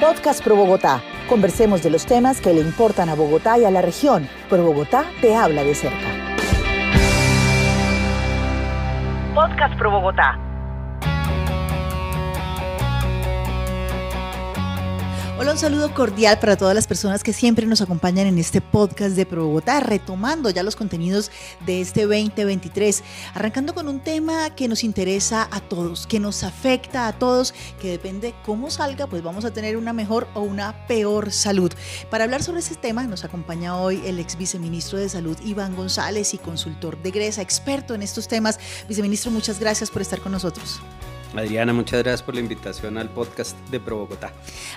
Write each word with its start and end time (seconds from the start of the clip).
Podcast 0.00 0.44
Pro 0.44 0.54
Bogotá. 0.54 1.02
Conversemos 1.28 1.82
de 1.82 1.90
los 1.90 2.04
temas 2.04 2.40
que 2.40 2.52
le 2.52 2.60
importan 2.60 3.08
a 3.08 3.14
Bogotá 3.14 3.58
y 3.58 3.64
a 3.64 3.70
la 3.70 3.80
región. 3.80 4.28
Pro 4.50 4.62
Bogotá 4.62 5.04
te 5.20 5.34
habla 5.34 5.64
de 5.64 5.74
cerca. 5.74 5.96
Podcast 9.34 9.78
Pro 9.78 9.90
Bogotá. 9.90 10.38
Hola, 15.44 15.52
un 15.52 15.58
saludo 15.58 15.92
cordial 15.92 16.38
para 16.38 16.56
todas 16.56 16.74
las 16.74 16.86
personas 16.86 17.22
que 17.22 17.34
siempre 17.34 17.66
nos 17.66 17.82
acompañan 17.82 18.26
en 18.26 18.38
este 18.38 18.62
podcast 18.62 19.14
de 19.14 19.26
Pro 19.26 19.44
Bogotá, 19.44 19.78
retomando 19.80 20.48
ya 20.48 20.62
los 20.62 20.74
contenidos 20.74 21.30
de 21.66 21.82
este 21.82 22.06
2023, 22.06 23.04
arrancando 23.34 23.74
con 23.74 23.86
un 23.86 24.00
tema 24.00 24.48
que 24.56 24.68
nos 24.68 24.82
interesa 24.84 25.46
a 25.52 25.60
todos, 25.60 26.06
que 26.06 26.18
nos 26.18 26.44
afecta 26.44 27.08
a 27.08 27.18
todos, 27.18 27.52
que 27.78 27.90
depende 27.90 28.34
cómo 28.42 28.70
salga, 28.70 29.06
pues 29.06 29.22
vamos 29.22 29.44
a 29.44 29.52
tener 29.52 29.76
una 29.76 29.92
mejor 29.92 30.28
o 30.32 30.40
una 30.40 30.86
peor 30.86 31.30
salud. 31.30 31.70
Para 32.08 32.24
hablar 32.24 32.42
sobre 32.42 32.60
ese 32.60 32.76
tema 32.76 33.02
nos 33.02 33.22
acompaña 33.22 33.76
hoy 33.76 34.00
el 34.06 34.20
ex 34.20 34.38
viceministro 34.38 34.98
de 34.98 35.10
Salud 35.10 35.36
Iván 35.44 35.76
González 35.76 36.32
y 36.32 36.38
consultor 36.38 36.96
de 37.02 37.10
Gresa, 37.10 37.42
experto 37.42 37.94
en 37.94 38.00
estos 38.00 38.28
temas. 38.28 38.58
Viceministro, 38.88 39.30
muchas 39.30 39.60
gracias 39.60 39.90
por 39.90 40.00
estar 40.00 40.20
con 40.20 40.32
nosotros. 40.32 40.80
Adriana, 41.36 41.72
muchas 41.72 42.00
gracias 42.02 42.22
por 42.22 42.34
la 42.34 42.40
invitación 42.40 42.96
al 42.96 43.10
podcast 43.10 43.58
de 43.68 43.80
Pro 43.80 43.98
Bogotá. 43.98 44.32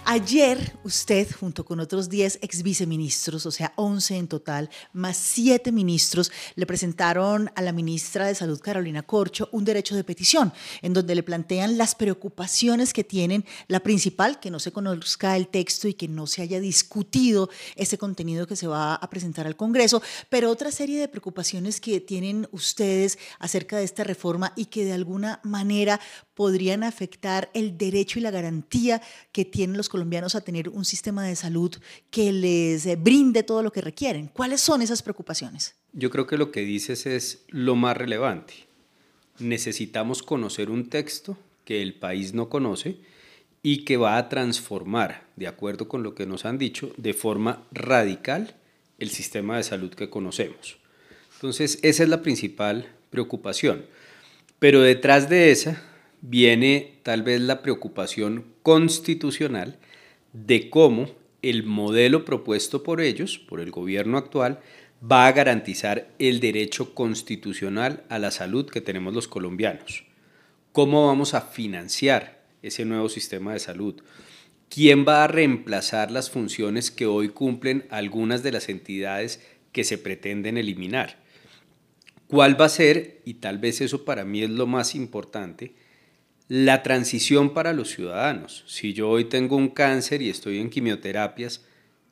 Ayer 0.06 0.74
usted, 0.84 1.28
junto 1.40 1.64
con 1.64 1.80
otros 1.80 2.10
10 2.10 2.40
ex 2.42 2.64
viceministros, 2.64 3.46
o 3.46 3.52
sea, 3.52 3.74
11 3.76 4.18
en 4.18 4.28
total, 4.28 4.70
más 4.92 5.18
7 5.18 5.72
ministros, 5.72 6.32
le 6.56 6.66
presentaron 6.66 7.52
a 7.56 7.62
la 7.62 7.72
ministra 7.72 8.26
de 8.26 8.34
Salud, 8.34 8.60
Carolina 8.60 9.04
Corcho, 9.04 9.50
un 9.52 9.66
derecho 9.66 9.96
de 9.96 10.04
petición, 10.04 10.52
en 10.82 10.94
donde 10.94 11.14
le 11.14 11.22
plantean 11.22 11.78
las 11.78 11.94
preocupaciones 11.94 12.92
que 12.92 13.04
tienen. 13.04 13.46
La 13.68 13.82
principal, 13.82 14.40
que 14.40 14.50
no 14.50 14.60
se 14.60 14.72
conozca 14.72 15.38
el 15.38 15.50
texto 15.50 15.88
y 15.88 15.94
que 15.94 16.08
no 16.08 16.26
se 16.26 16.42
haya 16.42 16.60
discutido 16.60 17.50
ese 17.76 18.00
contenido 18.00 18.48
que 18.48 18.56
se 18.56 18.68
va 18.68 18.96
a 18.96 19.10
presentar 19.10 19.46
al 19.46 19.56
Congreso, 19.56 20.02
pero 20.30 20.50
otra 20.50 20.72
serie 20.72 21.00
de 21.00 21.08
preocupaciones 21.08 21.80
que 21.80 22.00
tienen 22.02 22.48
ustedes 22.52 23.20
acerca 23.38 23.78
de 23.78 23.84
esta 23.84 24.04
reforma 24.04 24.54
y 24.56 24.66
que 24.66 24.86
de 24.86 24.94
alguna 24.94 25.40
manera 25.44 26.00
podrían 26.34 26.47
afectar 26.84 27.50
el 27.54 27.78
derecho 27.78 28.20
y 28.20 28.22
la 28.22 28.32
garantía 28.32 29.02
que 29.32 29.46
tienen 29.46 29.78
los 29.78 29.90
colombianos 29.90 30.36
a 30.36 30.42
tener 30.42 30.70
un 30.70 30.86
sistema 30.86 31.26
de 31.26 31.36
salud 31.36 31.76
que 32.10 32.32
les 32.32 32.86
eh, 32.86 32.96
brinde 32.96 33.44
todo 33.44 33.64
lo 33.64 33.72
que 33.72 33.82
requieren. 33.82 34.28
¿Cuáles 34.28 34.62
son 34.62 34.82
esas 34.82 35.02
preocupaciones? 35.02 35.76
Yo 35.94 36.10
creo 36.10 36.28
que 36.28 36.38
lo 36.38 36.52
que 36.52 36.62
dices 36.62 37.06
es 37.06 37.44
lo 37.50 37.76
más 37.76 37.98
relevante. 37.98 38.54
Necesitamos 39.40 40.24
conocer 40.24 40.70
un 40.70 40.90
texto 40.90 41.38
que 41.66 41.82
el 41.82 41.94
país 41.94 42.34
no 42.34 42.50
conoce 42.50 42.98
y 43.62 43.84
que 43.84 43.98
va 43.98 44.18
a 44.18 44.30
transformar, 44.30 45.28
de 45.36 45.48
acuerdo 45.48 45.88
con 45.88 46.04
lo 46.04 46.16
que 46.16 46.26
nos 46.26 46.46
han 46.46 46.58
dicho, 46.58 46.94
de 46.98 47.14
forma 47.14 47.64
radical 47.72 48.56
el 49.00 49.10
sistema 49.10 49.58
de 49.58 49.64
salud 49.64 49.94
que 49.94 50.10
conocemos. 50.10 50.78
Entonces, 51.36 51.80
esa 51.84 52.04
es 52.04 52.10
la 52.10 52.22
principal 52.22 52.88
preocupación. 53.10 53.86
Pero 54.60 54.82
detrás 54.82 55.30
de 55.30 55.52
esa 55.52 55.84
viene 56.22 57.00
tal 57.04 57.24
vez 57.24 57.42
la 57.42 57.62
preocupación 57.62 58.46
constitucional 58.64 59.80
de 60.34 60.70
cómo 60.70 61.10
el 61.42 61.64
modelo 61.64 62.26
propuesto 62.26 62.84
por 62.84 63.02
ellos, 63.02 63.38
por 63.38 63.60
el 63.60 63.72
gobierno 63.72 64.18
actual, 64.18 64.60
va 65.00 65.28
a 65.28 65.32
garantizar 65.32 66.10
el 66.20 66.40
derecho 66.40 66.96
constitucional 66.96 68.04
a 68.10 68.20
la 68.20 68.32
salud 68.32 68.70
que 68.70 68.82
tenemos 68.82 69.14
los 69.14 69.28
colombianos. 69.28 70.06
¿Cómo 70.72 71.08
vamos 71.08 71.34
a 71.34 71.42
financiar 71.42 72.44
ese 72.62 72.86
nuevo 72.86 73.10
sistema 73.10 73.54
de 73.54 73.60
salud? 73.60 74.02
¿Quién 74.70 75.06
va 75.08 75.24
a 75.24 75.28
reemplazar 75.28 76.12
las 76.12 76.30
funciones 76.30 76.92
que 76.92 77.06
hoy 77.06 77.30
cumplen 77.30 77.86
algunas 77.90 78.44
de 78.44 78.52
las 78.52 78.70
entidades 78.70 79.42
que 79.72 79.84
se 79.84 79.98
pretenden 79.98 80.58
eliminar? 80.58 81.24
¿Cuál 82.28 82.60
va 82.60 82.66
a 82.66 82.70
ser, 82.70 83.22
y 83.24 83.36
tal 83.36 83.60
vez 83.60 83.80
eso 83.80 84.04
para 84.04 84.26
mí 84.26 84.44
es 84.44 84.50
lo 84.50 84.68
más 84.68 84.96
importante, 84.96 85.76
la 86.48 86.82
transición 86.82 87.54
para 87.54 87.74
los 87.74 87.90
ciudadanos. 87.90 88.64
Si 88.68 88.94
yo 88.94 89.10
hoy 89.10 89.26
tengo 89.26 89.58
un 89.58 89.70
cáncer 89.70 90.22
y 90.22 90.30
estoy 90.30 90.60
en 90.60 90.70
quimioterapias, 90.70 91.66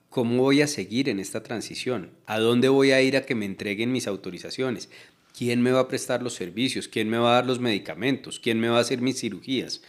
¿cómo 0.09 0.43
voy 0.43 0.61
a 0.61 0.67
seguir 0.67 1.07
en 1.07 1.19
esta 1.19 1.41
transición? 1.41 2.11
¿A 2.25 2.39
dónde 2.39 2.67
voy 2.67 2.91
a 2.91 3.01
ir 3.01 3.15
a 3.15 3.25
que 3.25 3.35
me 3.35 3.45
entreguen 3.45 3.91
mis 3.91 4.07
autorizaciones? 4.07 4.89
¿Quién 5.37 5.61
me 5.61 5.71
va 5.71 5.81
a 5.81 5.87
prestar 5.87 6.21
los 6.21 6.33
servicios? 6.33 6.87
¿Quién 6.87 7.09
me 7.09 7.17
va 7.17 7.31
a 7.31 7.35
dar 7.35 7.45
los 7.45 7.59
medicamentos? 7.59 8.39
¿Quién 8.39 8.59
me 8.59 8.69
va 8.69 8.77
a 8.77 8.81
hacer 8.81 9.01
mis 9.01 9.19
cirugías? 9.19 9.81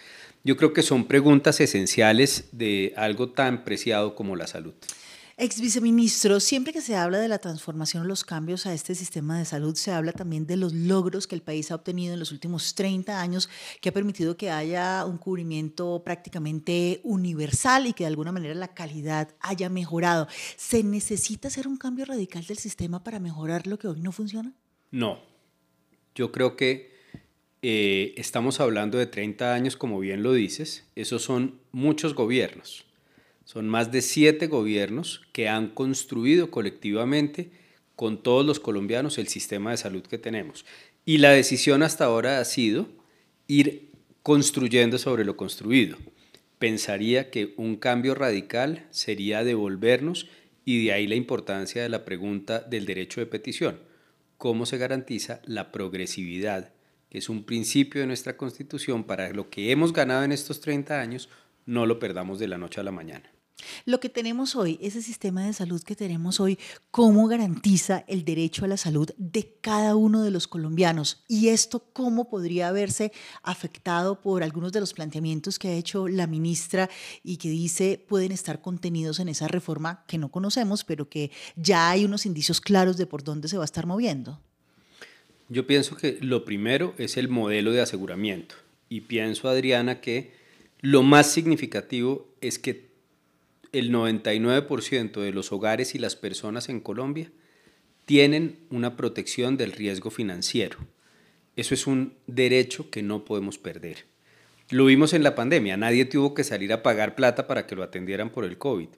Yo 0.45 0.57
creo 0.57 0.73
que 0.73 0.83
son 0.83 1.07
preguntas 1.07 1.61
esenciales 1.61 2.49
de 2.53 2.95
algo 2.97 3.31
tan 3.31 3.65
preciado 3.65 4.15
como 4.15 4.37
la 4.37 4.47
salud. 4.47 4.75
Ex 5.39 5.61
viceministro, 5.61 6.41
siempre 6.41 6.73
que 6.73 6.81
se 6.81 6.97
habla 6.97 7.19
de 7.19 7.29
la 7.29 7.39
transformación, 7.39 8.09
los 8.09 8.25
cambios 8.25 8.65
a 8.65 8.73
este 8.73 8.95
sistema 8.95 9.39
de 9.39 9.45
salud, 9.45 9.75
se 9.75 9.93
habla 9.93 10.13
también 10.13 10.47
de 10.47 10.57
los 10.57 10.73
logros 10.73 11.27
que 11.27 11.35
el 11.35 11.43
país 11.43 11.71
ha 11.71 11.75
obtenido 11.75 12.15
en 12.15 12.21
los 12.21 12.33
últimos 12.33 12.75
30 12.75 13.21
años, 13.21 13.51
que 13.83 13.91
ha 13.91 13.93
permitido 13.93 14.39
que 14.39 14.51
haya 14.51 15.05
un 15.05 15.19
cubrimiento 15.19 16.01
prácticamente 16.03 17.03
universal 17.05 17.87
y 17.87 17.93
que 17.93 18.05
de 18.05 18.09
alguna 18.09 18.33
manera 18.33 18.55
la 18.55 18.73
calidad 18.73 19.29
haya 19.41 19.69
mejorado. 19.69 20.27
¿Se 20.57 20.83
necesita 20.83 21.49
hacer 21.49 21.69
un 21.69 21.77
cambio 21.77 22.07
radical 22.07 22.47
del 22.47 22.57
sistema 22.57 23.05
para 23.05 23.19
mejorar 23.19 23.67
lo 23.67 23.79
que 23.79 23.89
hoy 23.89 24.01
no 24.01 24.13
funciona? 24.13 24.55
No. 24.91 25.21
Yo 26.15 26.33
creo 26.33 26.57
que 26.57 26.97
eh, 27.61 28.15
estamos 28.17 28.59
hablando 28.59 28.97
de 28.97 29.05
30 29.05 29.53
años, 29.53 29.77
como 29.77 30.01
bien 30.01 30.23
lo 30.23 30.33
dices. 30.33 30.87
Esos 30.95 31.21
son 31.21 31.61
muchos 31.73 32.15
gobiernos 32.15 32.87
son 33.47 33.69
más 33.69 33.93
de 33.93 34.03
siete 34.03 34.49
gobiernos 34.49 35.23
que 35.33 35.49
han 35.49 35.69
construido 35.69 36.51
colectivamente 36.51 37.53
con 37.95 38.21
todos 38.21 38.45
los 38.45 38.59
colombianos 38.59 39.19
el 39.19 39.29
sistema 39.29 39.71
de 39.71 39.77
salud 39.77 40.03
que 40.03 40.19
tenemos. 40.19 40.67
Y 41.05 41.19
la 41.19 41.31
decisión 41.31 41.85
hasta 41.85 42.07
ahora 42.07 42.41
ha 42.41 42.45
sido 42.45 42.89
ir 43.47 43.93
construyendo 44.25 44.99
sobre 44.99 45.25
lo 45.25 45.37
construido. 45.37 45.97
Pensaría 46.59 47.31
que 47.31 47.55
un 47.57 47.77
cambio 47.77 48.17
radical 48.17 48.85
sería 48.91 49.45
devolvernos 49.45 50.29
y 50.65 50.85
de 50.85 50.93
ahí 50.93 51.07
la 51.07 51.15
importancia 51.15 51.85
de 51.85 51.89
la 51.89 52.05
pregunta 52.05 52.59
del 52.59 52.85
derecho 52.85 53.21
de 53.21 53.27
petición. 53.27 53.79
¿Cómo 54.39 54.67
se 54.67 54.77
garantiza 54.77 55.41
la 55.45 55.71
progresividad, 55.71 56.73
que 57.11 57.19
es 57.19 57.29
un 57.29 57.45
principio 57.45 58.01
de 58.01 58.09
nuestra 58.09 58.37
Constitución 58.37 59.05
para 59.05 59.31
lo 59.31 59.51
que 59.51 59.71
hemos 59.71 59.93
ganado 59.93 60.25
en 60.25 60.33
estos 60.33 60.61
30 60.61 61.01
años, 61.01 61.29
no 61.65 61.87
lo 61.87 62.01
perdamos 62.01 62.41
de 62.41 62.49
la 62.49 62.59
noche 62.59 62.81
a 62.81 62.85
la 62.85 62.91
mañana? 62.91 63.36
Lo 63.87 64.01
que 64.01 64.09
tenemos 64.09 64.55
hoy, 64.55 64.79
ese 64.83 65.01
sistema 65.01 65.45
de 65.47 65.53
salud 65.53 65.83
que 65.83 65.97
tenemos 65.97 66.41
hoy, 66.41 66.59
¿cómo 66.91 67.27
garantiza 67.27 68.05
el 68.07 68.25
derecho 68.25 68.65
a 68.65 68.69
la 68.69 68.77
salud 68.77 69.11
de 69.17 69.57
cada 69.61 69.97
uno 69.97 70.23
de 70.23 70.31
los 70.31 70.47
colombianos? 70.47 71.25
Y 71.27 71.49
esto, 71.49 71.81
¿cómo 71.93 72.29
podría 72.29 72.69
haberse 72.69 73.13
afectado 73.43 74.21
por 74.21 74.43
algunos 74.43 74.73
de 74.73 74.81
los 74.81 74.93
planteamientos 74.93 75.59
que 75.59 75.69
ha 75.69 75.75
hecho 75.75 76.07
la 76.09 76.27
ministra 76.27 76.91
y 77.23 77.39
que 77.39 77.49
dice 77.49 78.05
pueden 78.07 78.33
estar 78.33 78.61
contenidos 78.61 79.21
en 79.21 79.29
esa 79.29 79.49
reforma 79.49 80.05
que 80.07 80.19
no 80.19 80.31
conocemos, 80.31 80.85
pero 80.85 81.09
que 81.09 81.31
ya 81.57 81.91
hay 81.91 82.05
unos 82.05 82.27
indicios 82.27 82.61
claros 82.61 82.97
de 82.97 83.07
por 83.07 83.25
dónde 83.25 83.49
se 83.49 83.57
va 83.57 83.65
a 83.65 83.67
estar 83.67 83.87
moviendo? 83.87 84.41
Yo 85.49 85.67
pienso 85.67 85.97
que 85.97 86.19
lo 86.21 86.45
primero 86.45 86.95
es 86.99 87.17
el 87.17 87.29
modelo 87.29 87.73
de 87.73 87.81
aseguramiento. 87.81 88.57
Y 88.89 89.03
pienso, 89.03 89.49
Adriana, 89.49 90.01
que 90.01 90.33
lo 90.81 91.03
más 91.03 91.31
significativo 91.31 92.29
es 92.41 92.59
que 92.59 92.96
el 93.79 93.93
99% 93.93 95.21
de 95.21 95.33
los 95.33 95.53
hogares 95.53 95.95
y 95.95 95.99
las 95.99 96.17
personas 96.17 96.69
en 96.69 96.81
Colombia 96.81 97.31
tienen 98.07 98.61
una 98.71 98.97
protección 98.97 99.57
del 99.57 99.73
riesgo 99.73 100.11
financiero. 100.11 100.79
Eso 101.57 101.75
es 101.75 101.87
un 101.87 102.15
derecho 102.27 102.91
que 102.91 103.03
no 103.03 103.25
podemos 103.25 103.59
perder. 103.59 104.07
Lo 104.71 104.87
vimos 104.87 105.13
en 105.13 105.23
la 105.23 105.35
pandemia, 105.35 105.77
nadie 105.77 106.07
tuvo 106.07 106.33
que 106.33 106.43
salir 106.43 106.73
a 106.73 106.83
pagar 106.83 107.15
plata 107.15 107.47
para 107.47 107.67
que 107.67 107.77
lo 107.77 107.83
atendieran 107.83 108.31
por 108.31 108.45
el 108.45 108.59
COVID. 108.59 108.89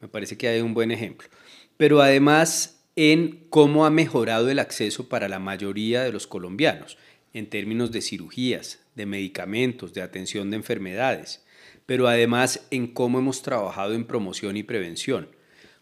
Me 0.00 0.08
parece 0.08 0.36
que 0.36 0.48
hay 0.48 0.60
un 0.60 0.74
buen 0.74 0.90
ejemplo. 0.90 1.28
Pero 1.76 2.02
además 2.02 2.84
en 2.96 3.46
cómo 3.48 3.86
ha 3.86 3.90
mejorado 3.90 4.50
el 4.50 4.58
acceso 4.58 5.08
para 5.08 5.28
la 5.28 5.38
mayoría 5.38 6.02
de 6.02 6.12
los 6.12 6.26
colombianos 6.26 6.98
en 7.32 7.48
términos 7.48 7.92
de 7.92 8.02
cirugías, 8.02 8.80
de 8.94 9.06
medicamentos, 9.06 9.92
de 9.92 10.02
atención 10.02 10.50
de 10.50 10.56
enfermedades 10.56 11.45
pero 11.86 12.08
además 12.08 12.66
en 12.70 12.88
cómo 12.88 13.18
hemos 13.18 13.42
trabajado 13.42 13.94
en 13.94 14.04
promoción 14.04 14.56
y 14.56 14.62
prevención. 14.62 15.28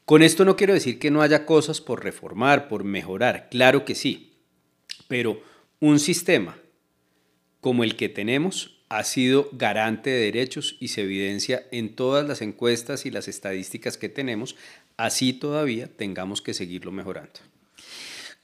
Con 0.04 0.22
esto 0.22 0.44
no 0.44 0.56
quiero 0.56 0.74
decir 0.74 0.98
que 0.98 1.10
no 1.10 1.22
haya 1.22 1.46
cosas 1.46 1.80
por 1.80 2.04
reformar, 2.04 2.68
por 2.68 2.84
mejorar, 2.84 3.48
claro 3.50 3.84
que 3.84 3.94
sí, 3.94 4.34
pero 5.08 5.42
un 5.80 5.98
sistema 5.98 6.58
como 7.60 7.84
el 7.84 7.96
que 7.96 8.10
tenemos 8.10 8.74
ha 8.90 9.02
sido 9.04 9.48
garante 9.52 10.10
de 10.10 10.20
derechos 10.20 10.76
y 10.78 10.88
se 10.88 11.02
evidencia 11.02 11.66
en 11.72 11.96
todas 11.96 12.28
las 12.28 12.42
encuestas 12.42 13.06
y 13.06 13.10
las 13.10 13.26
estadísticas 13.26 13.96
que 13.96 14.10
tenemos, 14.10 14.56
así 14.96 15.32
todavía 15.32 15.88
tengamos 15.88 16.42
que 16.42 16.54
seguirlo 16.54 16.92
mejorando. 16.92 17.40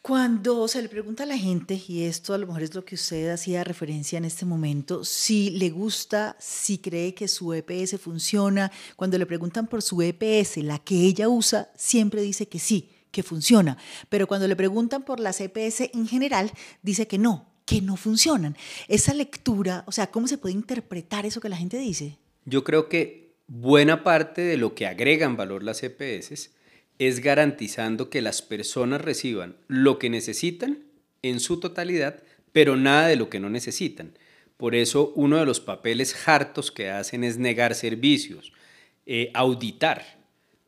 Cuando 0.03 0.67
se 0.67 0.81
le 0.81 0.89
pregunta 0.89 1.25
a 1.25 1.27
la 1.27 1.37
gente, 1.37 1.79
y 1.87 2.05
esto 2.05 2.33
a 2.33 2.39
lo 2.39 2.47
mejor 2.47 2.63
es 2.63 2.75
lo 2.75 2.87
que 2.87 2.95
usted 2.95 3.29
hacía 3.29 3.65
referencia 3.65 4.17
en 4.17 4.25
este 4.25 4.47
momento, 4.47 5.05
si 5.05 5.51
le 5.51 5.69
gusta, 5.69 6.37
si 6.39 6.79
cree 6.79 7.13
que 7.13 7.29
su 7.29 7.53
EPS 7.53 8.01
funciona, 8.01 8.73
cuando 8.97 9.19
le 9.19 9.27
preguntan 9.27 9.67
por 9.67 9.83
su 9.83 10.01
EPS, 10.01 10.57
la 10.59 10.79
que 10.79 10.95
ella 10.95 11.29
usa, 11.29 11.71
siempre 11.77 12.23
dice 12.23 12.49
que 12.49 12.59
sí, 12.59 12.89
que 13.11 13.23
funciona. 13.23 13.77
Pero 14.09 14.27
cuando 14.27 14.49
le 14.49 14.57
preguntan 14.57 15.05
por 15.05 15.21
las 15.21 15.39
EPS 15.39 15.91
en 15.93 16.09
general, 16.09 16.51
dice 16.81 17.07
que 17.07 17.19
no, 17.19 17.53
que 17.67 17.83
no 17.83 17.99
funcionan. 17.99 18.57
Esa 18.89 19.13
lectura, 19.13 19.85
o 19.87 19.93
sea, 19.93 20.11
¿cómo 20.11 20.29
se 20.29 20.39
puede 20.39 20.55
interpretar 20.55 21.27
eso 21.27 21.43
que 21.43 21.51
la 21.51 21.59
gente 21.59 21.77
dice? 21.77 22.17
Yo 22.47 22.65
creo 22.65 22.89
que 22.89 23.35
buena 23.49 24.03
parte 24.03 24.41
de 24.41 24.57
lo 24.57 24.75
que 24.75 24.87
agregan 24.87 25.37
valor 25.37 25.63
las 25.63 25.83
EPS 25.83 26.53
es 27.01 27.21
garantizando 27.21 28.11
que 28.11 28.21
las 28.21 28.43
personas 28.43 29.01
reciban 29.01 29.57
lo 29.69 29.99
que 29.99 30.11
necesitan 30.11 30.85
en 31.23 31.41
su 31.41 31.59
totalidad, 31.59 32.23
pero 32.53 32.77
nada 32.77 33.09
de 33.09 33.17
lo 33.17 33.31
que 33.31 33.41
no 33.41 33.49
necesitan. 33.49 34.13
Por 34.59 34.75
eso 34.75 35.15
uno 35.17 35.39
de 35.39 35.47
los 35.47 35.61
papeles 35.61 36.29
hartos 36.29 36.71
que 36.71 36.91
hacen 36.91 37.25
es 37.25 37.39
negar 37.39 37.75
servicios, 37.75 38.53
eh, 39.07 39.31
auditar. 39.33 40.19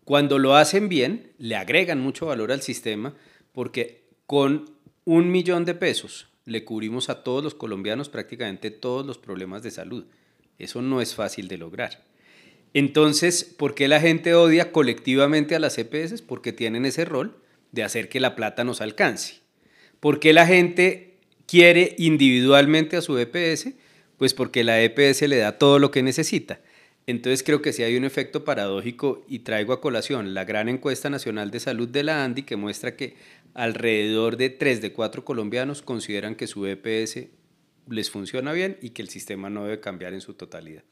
Cuando 0.07 0.39
lo 0.39 0.57
hacen 0.57 0.89
bien, 0.89 1.33
le 1.37 1.55
agregan 1.55 2.01
mucho 2.01 2.25
valor 2.25 2.51
al 2.51 2.63
sistema 2.63 3.15
porque 3.53 4.05
con 4.25 4.71
un 5.05 5.31
millón 5.31 5.67
de 5.67 5.75
pesos 5.75 6.29
le 6.47 6.65
cubrimos 6.65 7.11
a 7.11 7.23
todos 7.23 7.45
los 7.45 7.55
colombianos 7.55 8.09
prácticamente 8.09 8.71
todos 8.71 9.05
los 9.05 9.19
problemas 9.19 9.63
de 9.63 9.71
salud. 9.71 10.07
Eso 10.59 10.81
no 10.81 11.03
es 11.03 11.15
fácil 11.15 11.47
de 11.49 11.59
lograr. 11.59 12.03
Entonces, 12.75 13.45
¿por 13.45 13.75
qué 13.75 13.89
la 13.89 14.01
gente 14.01 14.35
odia 14.35 14.73
colectivamente 14.73 15.55
a 15.55 15.59
las 15.59 15.77
EPS? 15.79 16.23
Porque 16.23 16.53
tienen 16.53 16.87
ese 16.87 17.05
rol 17.05 17.37
de 17.71 17.83
hacer 17.83 18.09
que 18.09 18.21
la 18.21 18.35
plata 18.35 18.65
nos 18.65 18.81
alcance. 18.81 19.41
¿Por 20.01 20.21
qué 20.21 20.33
la 20.33 20.47
gente 20.47 21.19
quiere 21.47 21.95
individualmente 21.99 22.97
a 22.97 23.03
su 23.03 23.19
EPS? 23.19 23.69
Pues 24.17 24.35
porque 24.35 24.65
la 24.65 24.83
EPS 24.83 25.23
le 25.23 25.37
da 25.37 25.59
todo 25.59 25.79
lo 25.79 25.91
que 25.91 26.03
necesita. 26.03 26.61
Entonces 27.07 27.43
creo 27.43 27.63
que 27.63 27.73
sí 27.73 27.83
hay 27.83 27.97
un 27.97 28.05
efecto 28.05 28.45
paradójico 28.45 29.25
y 29.29 29.41
traigo 29.41 29.73
a 29.73 29.81
colación 29.81 30.35
la 30.35 30.45
gran 30.45 30.69
encuesta 30.69 31.11
nacional 31.11 31.51
de 31.51 31.61
salud 31.61 31.89
de 31.89 32.05
la 32.05 32.25
ANDI 32.25 32.45
que 32.45 32.57
muestra 32.57 32.97
que 32.97 33.17
alrededor 33.55 34.37
de 34.37 34.51
3 34.51 34.81
de 34.81 34.93
4 34.93 35.25
colombianos 35.25 35.83
consideran 35.83 36.37
que 36.37 36.47
su 36.47 36.65
EPS 36.67 37.27
les 37.89 38.11
funciona 38.11 38.53
bien 38.53 38.79
y 38.81 38.91
que 38.91 39.03
el 39.03 39.09
sistema 39.09 39.51
no 39.51 39.65
debe 39.65 39.81
cambiar 39.81 40.15
en 40.15 40.21
su 40.21 40.35
totalidad. 40.35 40.85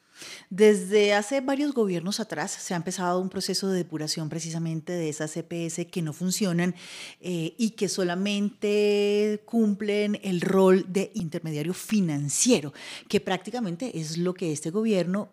Desde 0.49 1.15
hace 1.15 1.41
varios 1.41 1.73
gobiernos 1.75 2.21
atrás 2.21 2.51
se 2.51 2.75
ha 2.75 2.77
empezado 2.77 3.21
un 3.21 3.29
proceso 3.29 3.69
de 3.69 3.79
depuración 3.79 4.29
precisamente 4.29 4.93
de 4.93 5.09
esas 5.09 5.33
CPS 5.33 5.87
que 5.87 6.03
no 6.03 6.13
funcionan 6.13 6.75
eh, 7.21 7.55
y 7.57 7.71
que 7.71 7.89
solamente 7.89 9.43
cumplen 9.45 10.19
el 10.23 10.41
rol 10.41 10.87
de 10.89 11.11
intermediario 11.15 11.75
financiero, 11.75 12.73
que 13.09 13.21
prácticamente 13.21 13.99
es 13.99 14.19
lo 14.19 14.35
que 14.35 14.53
este 14.53 14.71
gobierno 14.71 15.29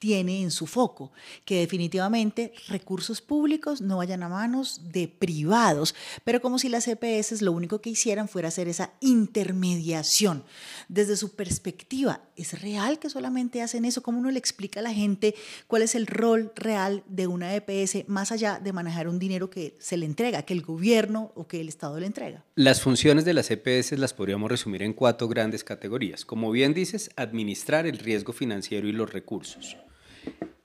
tiene 0.00 0.42
en 0.42 0.50
su 0.50 0.66
foco, 0.66 1.12
que 1.44 1.60
definitivamente 1.60 2.52
recursos 2.68 3.20
públicos 3.20 3.80
no 3.82 3.98
vayan 3.98 4.22
a 4.22 4.28
manos 4.28 4.80
de 4.90 5.06
privados, 5.06 5.94
pero 6.24 6.40
como 6.40 6.58
si 6.58 6.68
las 6.68 6.88
EPS 6.88 7.42
lo 7.42 7.52
único 7.52 7.80
que 7.80 7.90
hicieran 7.90 8.26
fuera 8.26 8.48
hacer 8.48 8.66
esa 8.66 8.94
intermediación. 9.00 10.42
Desde 10.88 11.16
su 11.16 11.36
perspectiva, 11.36 12.22
¿es 12.34 12.60
real 12.62 12.98
que 12.98 13.10
solamente 13.10 13.60
hacen 13.62 13.84
eso? 13.84 14.02
¿Cómo 14.02 14.18
uno 14.18 14.30
le 14.30 14.38
explica 14.38 14.80
a 14.80 14.82
la 14.82 14.92
gente 14.92 15.34
cuál 15.66 15.82
es 15.82 15.94
el 15.94 16.06
rol 16.06 16.50
real 16.56 17.04
de 17.06 17.26
una 17.26 17.54
EPS 17.54 18.08
más 18.08 18.32
allá 18.32 18.58
de 18.58 18.72
manejar 18.72 19.06
un 19.06 19.18
dinero 19.18 19.50
que 19.50 19.76
se 19.80 19.98
le 19.98 20.06
entrega, 20.06 20.42
que 20.42 20.54
el 20.54 20.62
gobierno 20.62 21.30
o 21.34 21.46
que 21.46 21.60
el 21.60 21.68
Estado 21.68 22.00
le 22.00 22.06
entrega? 22.06 22.42
Las 22.54 22.80
funciones 22.80 23.26
de 23.26 23.34
las 23.34 23.50
EPS 23.50 23.92
las 23.98 24.14
podríamos 24.14 24.50
resumir 24.50 24.82
en 24.82 24.94
cuatro 24.94 25.28
grandes 25.28 25.62
categorías. 25.62 26.24
Como 26.24 26.50
bien 26.50 26.72
dices, 26.72 27.10
administrar 27.16 27.86
el 27.86 27.98
riesgo 27.98 28.32
financiero 28.32 28.88
y 28.88 28.92
los 28.92 29.12
recursos. 29.12 29.76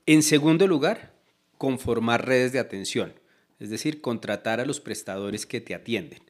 En 0.06 0.22
segundo 0.22 0.66
lugar, 0.66 1.12
conformar 1.58 2.26
redes 2.26 2.52
de 2.52 2.58
atención, 2.58 3.14
es 3.58 3.70
decir, 3.70 4.00
contratar 4.00 4.60
a 4.60 4.66
los 4.66 4.80
prestadores 4.80 5.46
que 5.46 5.60
te 5.60 5.74
atienden. 5.74 6.22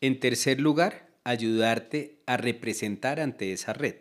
En 0.00 0.20
tercer 0.20 0.60
lugar, 0.60 1.08
ayudarte 1.24 2.18
a 2.26 2.36
representar 2.36 3.20
ante 3.20 3.52
esa 3.52 3.72
red, 3.72 3.96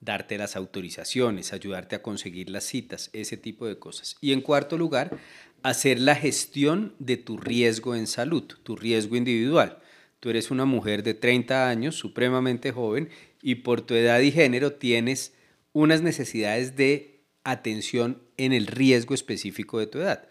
darte 0.00 0.38
las 0.38 0.56
autorizaciones, 0.56 1.52
ayudarte 1.52 1.96
a 1.96 2.02
conseguir 2.02 2.50
las 2.50 2.64
citas, 2.64 3.10
ese 3.12 3.36
tipo 3.36 3.66
de 3.66 3.78
cosas. 3.78 4.16
Y 4.20 4.32
en 4.32 4.40
cuarto 4.40 4.76
lugar, 4.76 5.16
hacer 5.62 6.00
la 6.00 6.16
gestión 6.16 6.94
de 6.98 7.16
tu 7.16 7.36
riesgo 7.38 7.94
en 7.94 8.06
salud, 8.06 8.44
tu 8.62 8.76
riesgo 8.76 9.16
individual. 9.16 9.78
Tú 10.18 10.30
eres 10.30 10.50
una 10.50 10.64
mujer 10.64 11.02
de 11.02 11.14
30 11.14 11.68
años, 11.68 11.94
supremamente 11.94 12.72
joven, 12.72 13.08
y 13.42 13.56
por 13.56 13.82
tu 13.82 13.94
edad 13.94 14.20
y 14.20 14.32
género 14.32 14.72
tienes 14.72 15.34
unas 15.72 16.02
necesidades 16.02 16.76
de 16.76 17.09
atención 17.44 18.22
en 18.36 18.52
el 18.52 18.66
riesgo 18.66 19.14
específico 19.14 19.78
de 19.78 19.86
tu 19.86 19.98
edad. 19.98 20.28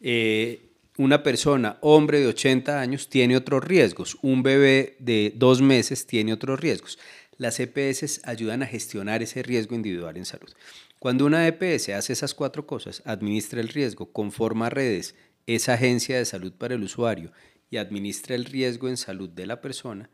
Eh, 0.00 0.70
una 0.96 1.22
persona, 1.22 1.78
hombre 1.80 2.20
de 2.20 2.28
80 2.28 2.80
años, 2.80 3.08
tiene 3.08 3.36
otros 3.36 3.64
riesgos. 3.64 4.16
Un 4.22 4.42
bebé 4.42 4.96
de 5.00 5.32
dos 5.34 5.60
meses 5.60 6.06
tiene 6.06 6.32
otros 6.32 6.60
riesgos. 6.60 6.98
Las 7.36 7.58
EPS 7.58 8.20
ayudan 8.24 8.62
a 8.62 8.66
gestionar 8.66 9.22
ese 9.22 9.42
riesgo 9.42 9.74
individual 9.74 10.16
en 10.16 10.24
salud. 10.24 10.52
Cuando 11.00 11.26
una 11.26 11.46
EPS 11.48 11.90
hace 11.90 12.12
esas 12.12 12.32
cuatro 12.32 12.66
cosas, 12.66 13.02
administra 13.04 13.60
el 13.60 13.68
riesgo, 13.68 14.12
conforma 14.12 14.70
redes, 14.70 15.16
es 15.46 15.68
agencia 15.68 16.16
de 16.16 16.24
salud 16.24 16.52
para 16.52 16.74
el 16.74 16.82
usuario 16.84 17.32
y 17.70 17.76
administra 17.76 18.36
el 18.36 18.44
riesgo 18.44 18.88
en 18.88 18.96
salud 18.96 19.28
de 19.28 19.46
la 19.46 19.60
persona, 19.60 20.10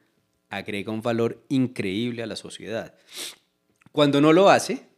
agrega 0.49 0.93
un 0.93 1.03
valor 1.03 1.45
increíble 1.49 2.23
a 2.23 2.27
la 2.27 2.37
sociedad. 2.37 2.95
Cuando 3.93 4.21
no 4.21 4.33
lo 4.33 4.51
hace, 4.51 4.90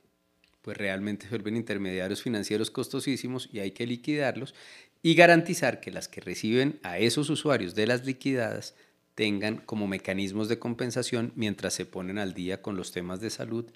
pues 0.63 0.77
realmente 0.77 1.27
vuelven 1.29 1.57
intermediarios 1.57 2.23
financieros 2.23 2.71
costosísimos 2.71 3.49
y 3.53 3.59
hay 3.59 3.73
que 3.73 3.87
liquidarlos 3.87 4.55
y 5.03 5.15
garantizar 5.15 5.81
que 5.81 5.91
las 5.91 6.09
que 6.09 6.21
reciben 6.21 6.79
a 6.83 6.99
esos 6.99 7.29
usuarios 7.29 7.75
de 7.75 7.87
las 7.87 8.07
liquidadas 8.07 8.75
tengan 9.15 9.59
como 9.59 9.87
mecanismos 9.87 10.49
de 10.49 10.59
compensación 10.59 11.33
mientras 11.35 11.75
se 11.75 11.85
ponen 11.85 12.19
al 12.19 12.33
día 12.33 12.63
con 12.63 12.77
los 12.77 12.93
temas 12.93 13.21
de 13.21 13.31
salud 13.31 13.67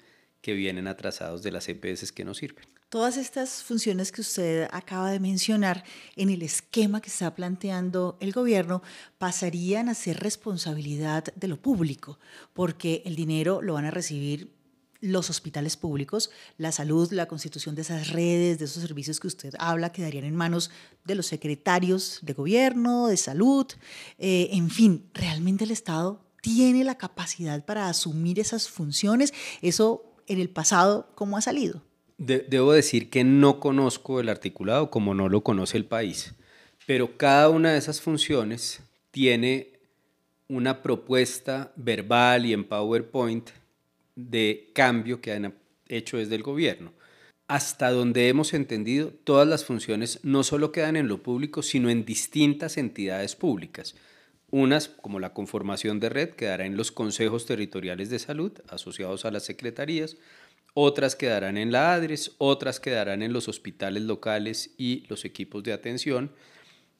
que 0.41 0.53
vienen 0.53 0.87
atrasados 0.87 1.43
de 1.43 1.51
las 1.51 1.67
EPS 1.67 2.11
que 2.11 2.23
no 2.23 2.33
sirven. 2.33 2.65
Todas 2.89 3.17
estas 3.17 3.63
funciones 3.63 4.13
que 4.13 4.21
usted 4.21 4.67
acaba 4.71 5.11
de 5.11 5.19
mencionar 5.19 5.83
en 6.15 6.29
el 6.29 6.41
esquema 6.41 7.01
que 7.01 7.09
está 7.09 7.35
planteando 7.35 8.17
el 8.21 8.31
gobierno 8.31 8.81
pasarían 9.17 9.89
a 9.89 9.93
ser 9.93 10.21
responsabilidad 10.21 11.25
de 11.35 11.47
lo 11.49 11.61
público, 11.61 12.17
porque 12.53 13.01
el 13.05 13.17
dinero 13.17 13.61
lo 13.61 13.73
van 13.73 13.85
a 13.85 13.91
recibir 13.91 14.56
los 15.01 15.29
hospitales 15.29 15.77
públicos, 15.77 16.31
la 16.57 16.71
salud, 16.71 17.11
la 17.11 17.27
constitución 17.27 17.75
de 17.75 17.81
esas 17.81 18.09
redes, 18.09 18.59
de 18.59 18.65
esos 18.65 18.81
servicios 18.81 19.19
que 19.19 19.27
usted 19.27 19.53
habla, 19.59 19.91
quedarían 19.91 20.25
en 20.25 20.35
manos 20.35 20.71
de 21.05 21.15
los 21.15 21.27
secretarios 21.27 22.19
de 22.21 22.33
gobierno, 22.33 23.07
de 23.07 23.17
salud, 23.17 23.67
eh, 24.17 24.49
en 24.51 24.69
fin, 24.69 25.09
realmente 25.13 25.63
el 25.63 25.71
Estado 25.71 26.21
tiene 26.41 26.83
la 26.83 26.97
capacidad 26.97 27.65
para 27.65 27.89
asumir 27.89 28.39
esas 28.39 28.69
funciones. 28.69 29.33
Eso 29.61 30.03
en 30.27 30.39
el 30.39 30.49
pasado, 30.49 31.09
¿cómo 31.15 31.37
ha 31.37 31.41
salido? 31.41 31.81
debo 32.17 32.73
decir 32.73 33.11
que 33.11 33.23
no 33.23 33.59
conozco 33.59 34.19
el 34.19 34.29
articulado 34.29 34.89
como 34.89 35.13
no 35.13 35.29
lo 35.29 35.43
conoce 35.43 35.77
el 35.77 35.85
país, 35.85 36.33
pero 36.87 37.15
cada 37.15 37.49
una 37.49 37.73
de 37.73 37.77
esas 37.77 38.01
funciones 38.01 38.81
tiene 39.11 39.73
una 40.47 40.81
propuesta 40.81 41.71
verbal 41.75 42.45
y 42.45 42.53
en 42.53 42.63
PowerPoint 42.63 43.49
de 44.17 44.71
cambio 44.73 45.21
que 45.21 45.31
han 45.31 45.55
hecho 45.87 46.17
desde 46.17 46.35
el 46.35 46.43
gobierno. 46.43 46.91
Hasta 47.47 47.91
donde 47.91 48.27
hemos 48.27 48.53
entendido, 48.53 49.13
todas 49.23 49.47
las 49.47 49.63
funciones 49.63 50.19
no 50.23 50.43
solo 50.43 50.73
quedan 50.73 50.97
en 50.97 51.07
lo 51.07 51.23
público, 51.23 51.61
sino 51.61 51.89
en 51.89 52.03
distintas 52.03 52.75
entidades 52.75 53.37
públicas. 53.37 53.95
Unas, 54.49 54.89
como 54.89 55.19
la 55.19 55.33
conformación 55.33 55.99
de 55.99 56.09
red, 56.09 56.31
quedará 56.31 56.65
en 56.65 56.75
los 56.75 56.91
consejos 56.91 57.45
territoriales 57.45 58.09
de 58.09 58.19
salud 58.19 58.51
asociados 58.67 59.23
a 59.23 59.31
las 59.31 59.45
secretarías, 59.45 60.17
otras 60.73 61.15
quedarán 61.15 61.57
en 61.57 61.71
la 61.71 61.93
ADRES, 61.93 62.35
otras 62.37 62.79
quedarán 62.79 63.23
en 63.23 63.33
los 63.33 63.47
hospitales 63.47 64.03
locales 64.03 64.71
y 64.77 65.05
los 65.07 65.23
equipos 65.23 65.63
de 65.63 65.73
atención, 65.73 66.31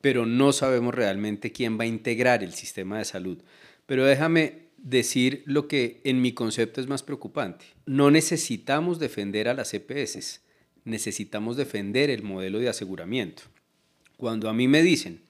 pero 0.02 0.26
no 0.26 0.54
sabemos 0.54 0.96
realmente 0.96 1.52
quién 1.52 1.78
va 1.80 1.84
a 1.84 1.88
integrar 1.88 2.44
el 2.44 2.54
sistema 2.54 3.00
de 3.00 3.06
salud. 3.06 3.40
Pero 3.86 4.06
déjame 4.06 4.67
decir 4.78 5.44
lo 5.46 5.68
que 5.68 6.02
en 6.04 6.22
mi 6.22 6.34
concepto 6.34 6.82
es 6.82 6.88
más 6.88 7.04
preocupante. 7.04 7.66
No 7.86 8.12
necesitamos 8.12 9.00
defender 9.00 9.48
a 9.48 9.54
las 9.54 9.74
EPS, 9.74 10.42
necesitamos 10.86 11.58
defender 11.58 12.10
el 12.10 12.24
modelo 12.24 12.60
de 12.60 12.70
aseguramiento. 12.70 13.44
Cuando 14.18 14.50
a 14.50 14.54
mí 14.54 14.68
me 14.68 14.82
dicen 14.82 15.22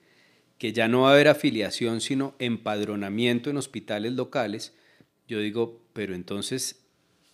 que 0.58 0.72
ya 0.72 0.88
no 0.88 1.02
va 1.02 1.10
a 1.10 1.12
haber 1.14 1.28
afiliación, 1.28 2.00
sino 2.00 2.34
empadronamiento 2.38 3.50
en 3.50 3.56
hospitales 3.56 4.12
locales, 4.12 4.74
yo 5.26 5.40
digo, 5.40 5.80
pero 5.92 6.14
entonces 6.14 6.84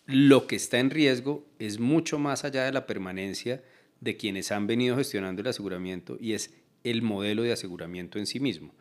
lo 0.07 0.47
que 0.47 0.57
está 0.57 0.79
en 0.79 0.91
riesgo 0.91 1.47
es 1.59 1.79
mucho 1.79 2.19
más 2.19 2.45
allá 2.45 2.65
de 2.65 2.73
la 2.73 2.87
permanencia 2.87 3.63
de 4.01 4.17
quienes 4.17 4.53
han 4.53 4.67
venido 4.67 4.97
gestionando 4.97 5.41
el 5.41 5.49
aseguramiento 5.49 6.19
y 6.21 6.33
es 6.35 6.53
el 6.83 7.01
modelo 7.03 7.43
de 7.43 7.53
aseguramiento 7.53 8.19
en 8.19 8.27
sí 8.27 8.41
mismo. 8.41 8.75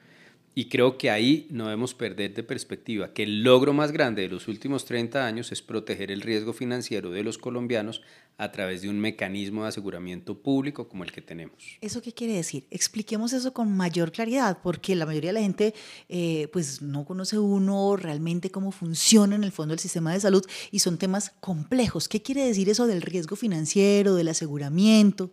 Y 0.55 0.65
creo 0.65 0.97
que 0.97 1.09
ahí 1.09 1.47
no 1.49 1.65
debemos 1.65 1.93
perder 1.95 2.33
de 2.33 2.43
perspectiva 2.43 3.11
que 3.13 3.23
el 3.23 3.43
logro 3.43 3.73
más 3.73 3.91
grande 3.91 4.21
de 4.21 4.29
los 4.29 4.47
últimos 4.47 4.85
30 4.85 5.25
años 5.25 5.51
es 5.51 5.61
proteger 5.61 6.11
el 6.11 6.21
riesgo 6.21 6.53
financiero 6.53 7.09
de 7.09 7.23
los 7.23 7.39
colombianos 7.39 8.01
a 8.37 8.51
través 8.51 8.81
de 8.81 8.89
un 8.89 8.99
mecanismo 8.99 9.63
de 9.63 9.69
aseguramiento 9.69 10.37
público 10.41 10.87
como 10.87 11.03
el 11.03 11.11
que 11.11 11.21
tenemos. 11.21 11.55
¿Eso 11.81 12.01
qué 12.01 12.13
quiere 12.13 12.33
decir? 12.33 12.65
Expliquemos 12.71 13.33
eso 13.33 13.53
con 13.53 13.75
mayor 13.75 14.11
claridad, 14.11 14.59
porque 14.61 14.95
la 14.95 15.05
mayoría 15.05 15.29
de 15.29 15.39
la 15.39 15.41
gente 15.41 15.73
eh, 16.09 16.47
pues 16.51 16.81
no 16.81 17.05
conoce 17.05 17.37
uno 17.37 17.95
realmente 17.95 18.49
cómo 18.49 18.71
funciona 18.71 19.35
en 19.35 19.43
el 19.43 19.51
fondo 19.51 19.73
el 19.73 19.79
sistema 19.79 20.13
de 20.13 20.19
salud 20.19 20.45
y 20.71 20.79
son 20.79 20.97
temas 20.97 21.31
complejos. 21.39 22.07
¿Qué 22.07 22.21
quiere 22.21 22.45
decir 22.45 22.69
eso 22.69 22.87
del 22.87 23.01
riesgo 23.01 23.35
financiero, 23.35 24.15
del 24.15 24.27
aseguramiento? 24.27 25.31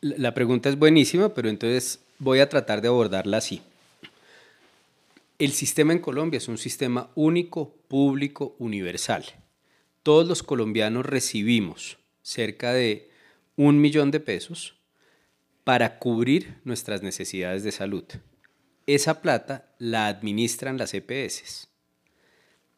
la 0.00 0.32
pregunta 0.32 0.70
es 0.70 0.78
buenísima, 0.78 1.34
pero 1.34 1.50
entonces 1.50 2.00
voy 2.20 2.38
a 2.38 2.48
tratar 2.48 2.80
de 2.80 2.88
abordarla 2.88 3.38
así. 3.38 3.62
El 5.38 5.52
sistema 5.52 5.92
en 5.92 5.98
Colombia 5.98 6.36
es 6.38 6.48
un 6.48 6.58
sistema 6.58 7.10
único, 7.14 7.74
público, 7.88 8.54
universal. 8.58 9.24
Todos 10.02 10.28
los 10.28 10.42
colombianos 10.42 11.06
recibimos 11.06 11.98
cerca 12.22 12.72
de 12.72 13.10
un 13.56 13.80
millón 13.80 14.10
de 14.10 14.20
pesos 14.20 14.76
para 15.64 15.98
cubrir 15.98 16.58
nuestras 16.64 17.02
necesidades 17.02 17.64
de 17.64 17.72
salud. 17.72 18.04
Esa 18.86 19.22
plata 19.22 19.72
la 19.78 20.06
administran 20.06 20.76
las 20.76 20.92
EPS. 20.94 21.68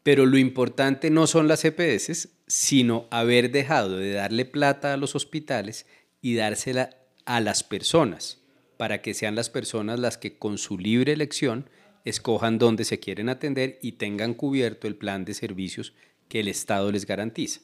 Pero 0.05 0.27
lo 0.27 0.39
importante 0.39 1.11
no 1.11 1.27
son 1.27 1.49
las 1.49 1.65
EPS, 1.65 2.29
sino 2.47 3.07
haber 3.11 3.51
dejado 3.51 3.97
de 3.97 4.13
darle 4.13 4.45
plata 4.45 4.93
a 4.93 4.97
los 4.97 5.17
hospitales 5.17 5.87
y 6.21 6.35
dársela 6.35 6.91
a 7.25 7.41
las 7.41 7.65
personas 7.65 8.42
para 8.83 9.01
que 9.01 9.15
sean 9.15 9.37
las 9.37 9.49
personas 9.49 10.01
las 10.01 10.19
que 10.19 10.39
con 10.39 10.59
su 10.59 10.77
libre 10.77 11.13
elección 11.13 11.71
escojan 12.05 12.59
dónde 12.59 12.85
se 12.85 12.99
quieren 12.99 13.29
atender 13.29 13.79
y 13.81 13.93
tengan 13.93 14.35
cubierto 14.35 14.89
el 14.89 14.97
plan 14.97 15.25
de 15.25 15.35
servicios 15.35 15.95
que 16.27 16.41
el 16.41 16.49
Estado 16.49 16.91
les 16.91 17.07
garantiza. 17.07 17.61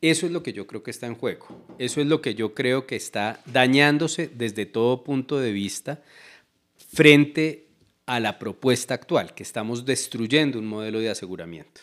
Eso 0.00 0.24
es 0.24 0.30
lo 0.30 0.44
que 0.44 0.52
yo 0.52 0.68
creo 0.68 0.84
que 0.84 0.92
está 0.92 1.08
en 1.08 1.16
juego. 1.16 1.48
Eso 1.80 2.00
es 2.00 2.06
lo 2.06 2.22
que 2.22 2.36
yo 2.36 2.54
creo 2.54 2.86
que 2.86 2.94
está 2.94 3.40
dañándose 3.46 4.30
desde 4.32 4.66
todo 4.66 5.02
punto 5.02 5.40
de 5.40 5.50
vista 5.50 6.04
frente 6.92 7.66
a 8.06 8.20
la 8.20 8.38
propuesta 8.38 8.94
actual, 8.94 9.34
que 9.34 9.42
estamos 9.42 9.84
destruyendo 9.84 10.60
un 10.60 10.66
modelo 10.68 11.00
de 11.00 11.10
aseguramiento. 11.10 11.80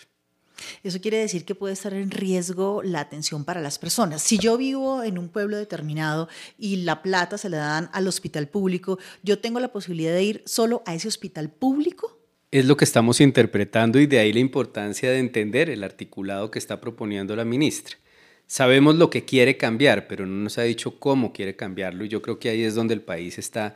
Eso 0.83 1.01
quiere 1.01 1.17
decir 1.17 1.45
que 1.45 1.55
puede 1.55 1.73
estar 1.73 1.93
en 1.93 2.11
riesgo 2.11 2.81
la 2.83 2.99
atención 2.99 3.45
para 3.45 3.61
las 3.61 3.79
personas. 3.79 4.21
Si 4.21 4.37
yo 4.37 4.57
vivo 4.57 5.03
en 5.03 5.17
un 5.17 5.29
pueblo 5.29 5.57
determinado 5.57 6.29
y 6.57 6.77
la 6.77 7.01
plata 7.01 7.37
se 7.37 7.49
la 7.49 7.57
dan 7.57 7.89
al 7.93 8.07
hospital 8.07 8.47
público, 8.47 8.99
¿yo 9.23 9.39
tengo 9.39 9.59
la 9.59 9.71
posibilidad 9.71 10.13
de 10.13 10.23
ir 10.23 10.43
solo 10.45 10.83
a 10.85 10.95
ese 10.95 11.07
hospital 11.07 11.49
público? 11.49 12.19
Es 12.51 12.65
lo 12.65 12.77
que 12.77 12.85
estamos 12.85 13.19
interpretando 13.19 13.99
y 13.99 14.05
de 14.05 14.19
ahí 14.19 14.31
la 14.31 14.39
importancia 14.39 15.09
de 15.09 15.17
entender 15.17 15.69
el 15.69 15.83
articulado 15.83 16.51
que 16.51 16.59
está 16.59 16.79
proponiendo 16.79 17.35
la 17.35 17.45
ministra. 17.45 17.97
Sabemos 18.45 18.95
lo 18.95 19.09
que 19.09 19.25
quiere 19.25 19.57
cambiar, 19.57 20.07
pero 20.07 20.25
no 20.27 20.43
nos 20.43 20.57
ha 20.59 20.63
dicho 20.63 20.99
cómo 20.99 21.33
quiere 21.33 21.55
cambiarlo 21.55 22.05
y 22.05 22.09
yo 22.09 22.21
creo 22.21 22.37
que 22.37 22.49
ahí 22.49 22.63
es 22.63 22.75
donde 22.75 22.93
el 22.93 23.01
país 23.01 23.39
está, 23.39 23.75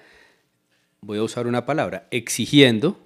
voy 1.01 1.17
a 1.17 1.23
usar 1.23 1.47
una 1.47 1.65
palabra, 1.65 2.07
exigiendo 2.11 2.99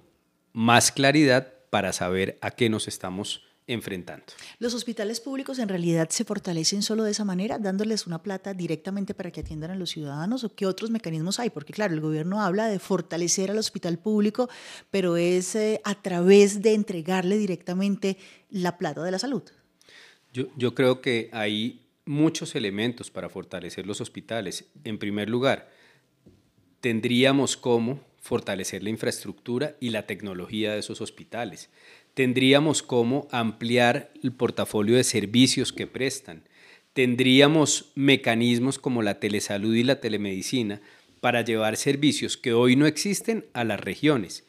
más 0.52 0.92
claridad 0.92 1.54
para 1.70 1.94
saber 1.94 2.36
a 2.42 2.50
qué 2.50 2.68
nos 2.68 2.88
estamos 2.88 3.42
enfrentando. 3.66 4.24
¿Los 4.58 4.74
hospitales 4.74 5.20
públicos 5.20 5.58
en 5.58 5.68
realidad 5.68 6.08
se 6.10 6.24
fortalecen 6.24 6.82
solo 6.82 7.04
de 7.04 7.12
esa 7.12 7.24
manera, 7.24 7.58
dándoles 7.58 8.06
una 8.06 8.22
plata 8.22 8.54
directamente 8.54 9.14
para 9.14 9.30
que 9.30 9.40
atiendan 9.40 9.70
a 9.70 9.76
los 9.76 9.90
ciudadanos 9.90 10.44
o 10.44 10.54
qué 10.54 10.66
otros 10.66 10.90
mecanismos 10.90 11.38
hay? 11.40 11.50
Porque 11.50 11.72
claro, 11.72 11.94
el 11.94 12.00
gobierno 12.00 12.42
habla 12.42 12.66
de 12.66 12.78
fortalecer 12.78 13.50
al 13.50 13.58
hospital 13.58 13.98
público, 13.98 14.48
pero 14.90 15.16
es 15.16 15.54
eh, 15.54 15.80
a 15.84 15.94
través 15.94 16.62
de 16.62 16.74
entregarle 16.74 17.38
directamente 17.38 18.16
la 18.50 18.78
plata 18.78 19.02
de 19.02 19.10
la 19.10 19.18
salud. 19.18 19.42
Yo, 20.32 20.46
yo 20.56 20.74
creo 20.74 21.00
que 21.00 21.28
hay 21.32 21.82
muchos 22.04 22.54
elementos 22.54 23.10
para 23.10 23.28
fortalecer 23.28 23.86
los 23.86 24.00
hospitales. 24.00 24.64
En 24.84 24.98
primer 24.98 25.28
lugar, 25.28 25.70
tendríamos 26.80 27.56
cómo 27.56 28.00
fortalecer 28.22 28.82
la 28.82 28.88
infraestructura 28.88 29.76
y 29.80 29.90
la 29.90 30.06
tecnología 30.06 30.72
de 30.72 30.78
esos 30.78 31.02
hospitales 31.02 31.68
tendríamos 32.14 32.82
cómo 32.82 33.28
ampliar 33.30 34.12
el 34.22 34.32
portafolio 34.32 34.96
de 34.96 35.04
servicios 35.04 35.72
que 35.72 35.86
prestan, 35.86 36.42
tendríamos 36.92 37.92
mecanismos 37.94 38.78
como 38.78 39.02
la 39.02 39.18
telesalud 39.18 39.74
y 39.74 39.82
la 39.82 40.00
telemedicina 40.00 40.80
para 41.20 41.42
llevar 41.42 41.76
servicios 41.76 42.36
que 42.36 42.52
hoy 42.52 42.76
no 42.76 42.86
existen 42.86 43.46
a 43.54 43.64
las 43.64 43.80
regiones. 43.80 44.44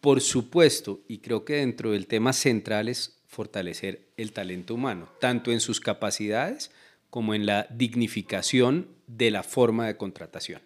Por 0.00 0.20
supuesto, 0.20 1.00
y 1.08 1.18
creo 1.18 1.44
que 1.44 1.54
dentro 1.54 1.92
del 1.92 2.06
tema 2.06 2.32
central 2.32 2.88
es 2.88 3.18
fortalecer 3.26 4.08
el 4.16 4.32
talento 4.32 4.74
humano, 4.74 5.08
tanto 5.20 5.52
en 5.52 5.60
sus 5.60 5.80
capacidades 5.80 6.70
como 7.10 7.34
en 7.34 7.46
la 7.46 7.66
dignificación 7.70 8.88
de 9.06 9.30
la 9.30 9.42
forma 9.42 9.86
de 9.86 9.96
contratación. 9.96 10.60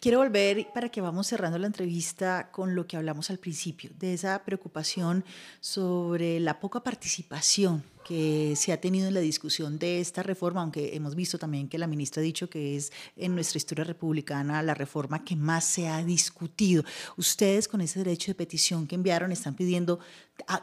Quiero 0.00 0.18
volver 0.18 0.68
para 0.74 0.88
que 0.88 1.00
vamos 1.00 1.26
cerrando 1.26 1.58
la 1.58 1.66
entrevista 1.66 2.50
con 2.50 2.74
lo 2.74 2.86
que 2.86 2.96
hablamos 2.96 3.30
al 3.30 3.38
principio, 3.38 3.90
de 3.98 4.14
esa 4.14 4.44
preocupación 4.44 5.24
sobre 5.60 6.40
la 6.40 6.60
poca 6.60 6.82
participación 6.82 7.82
que 8.04 8.54
se 8.54 8.72
ha 8.72 8.80
tenido 8.80 9.08
en 9.08 9.14
la 9.14 9.20
discusión 9.20 9.78
de 9.78 10.00
esta 10.00 10.22
reforma, 10.22 10.60
aunque 10.60 10.94
hemos 10.94 11.14
visto 11.14 11.38
también 11.38 11.68
que 11.68 11.78
la 11.78 11.86
ministra 11.86 12.20
ha 12.20 12.24
dicho 12.24 12.50
que 12.50 12.76
es 12.76 12.92
en 13.16 13.34
nuestra 13.34 13.56
historia 13.56 13.84
republicana 13.84 14.62
la 14.62 14.74
reforma 14.74 15.24
que 15.24 15.34
más 15.36 15.64
se 15.64 15.88
ha 15.88 16.04
discutido. 16.04 16.84
Ustedes 17.16 17.66
con 17.66 17.80
ese 17.80 18.00
derecho 18.00 18.30
de 18.30 18.34
petición 18.34 18.86
que 18.86 18.94
enviaron 18.94 19.32
están 19.32 19.54
pidiendo 19.54 19.98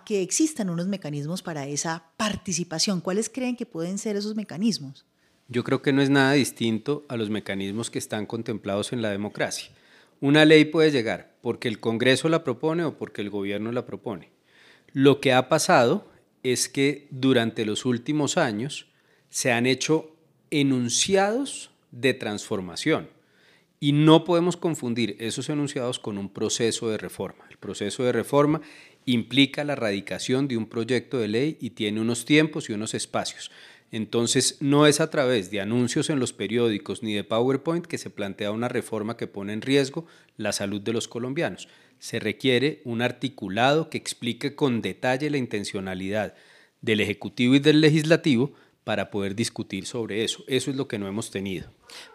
que 0.05 0.21
existan 0.21 0.69
unos 0.69 0.87
mecanismos 0.87 1.41
para 1.41 1.65
esa 1.65 2.03
participación. 2.15 3.01
¿Cuáles 3.01 3.29
creen 3.29 3.55
que 3.55 3.65
pueden 3.65 3.97
ser 3.97 4.15
esos 4.15 4.35
mecanismos? 4.35 5.05
Yo 5.51 5.65
creo 5.65 5.81
que 5.81 5.91
no 5.91 6.01
es 6.01 6.09
nada 6.09 6.31
distinto 6.31 7.03
a 7.09 7.17
los 7.17 7.29
mecanismos 7.29 7.91
que 7.91 7.99
están 7.99 8.25
contemplados 8.25 8.93
en 8.93 9.01
la 9.01 9.09
democracia. 9.09 9.69
Una 10.21 10.45
ley 10.45 10.63
puede 10.63 10.91
llegar 10.91 11.33
porque 11.41 11.67
el 11.67 11.81
Congreso 11.81 12.29
la 12.29 12.45
propone 12.45 12.85
o 12.85 12.97
porque 12.97 13.21
el 13.21 13.29
gobierno 13.29 13.73
la 13.73 13.85
propone. 13.85 14.29
Lo 14.93 15.19
que 15.19 15.33
ha 15.33 15.49
pasado 15.49 16.09
es 16.43 16.69
que 16.69 17.07
durante 17.11 17.65
los 17.65 17.85
últimos 17.85 18.37
años 18.37 18.87
se 19.29 19.51
han 19.51 19.65
hecho 19.65 20.15
enunciados 20.51 21.71
de 21.91 22.13
transformación 22.13 23.09
y 23.81 23.91
no 23.91 24.23
podemos 24.23 24.55
confundir 24.55 25.17
esos 25.19 25.49
enunciados 25.49 25.99
con 25.99 26.17
un 26.17 26.29
proceso 26.29 26.89
de 26.89 26.97
reforma. 26.97 27.43
El 27.49 27.57
proceso 27.57 28.03
de 28.03 28.13
reforma 28.13 28.61
implica 29.05 29.65
la 29.65 29.75
radicación 29.75 30.47
de 30.47 30.55
un 30.55 30.67
proyecto 30.67 31.17
de 31.17 31.27
ley 31.27 31.57
y 31.59 31.71
tiene 31.71 31.99
unos 31.99 32.23
tiempos 32.23 32.69
y 32.69 32.73
unos 32.73 32.93
espacios. 32.93 33.51
Entonces, 33.91 34.57
no 34.61 34.87
es 34.87 35.01
a 35.01 35.09
través 35.09 35.51
de 35.51 35.59
anuncios 35.59 36.09
en 36.09 36.19
los 36.19 36.31
periódicos 36.31 37.03
ni 37.03 37.13
de 37.13 37.25
PowerPoint 37.25 37.85
que 37.85 37.97
se 37.97 38.09
plantea 38.09 38.51
una 38.51 38.69
reforma 38.69 39.17
que 39.17 39.27
pone 39.27 39.51
en 39.51 39.61
riesgo 39.61 40.05
la 40.37 40.53
salud 40.53 40.81
de 40.81 40.93
los 40.93 41.09
colombianos. 41.09 41.67
Se 41.99 42.19
requiere 42.19 42.81
un 42.85 43.01
articulado 43.01 43.89
que 43.89 43.97
explique 43.97 44.55
con 44.55 44.81
detalle 44.81 45.29
la 45.29 45.37
intencionalidad 45.37 46.35
del 46.81 47.01
Ejecutivo 47.01 47.55
y 47.55 47.59
del 47.59 47.81
Legislativo 47.81 48.53
para 48.83 49.11
poder 49.11 49.35
discutir 49.35 49.85
sobre 49.85 50.23
eso. 50.23 50.43
Eso 50.47 50.71
es 50.71 50.77
lo 50.77 50.87
que 50.87 50.97
no 50.97 51.07
hemos 51.07 51.29
tenido. 51.29 51.69